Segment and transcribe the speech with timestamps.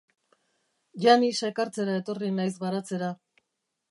[1.03, 3.13] Janis ekartzera etorri naiz baratzera.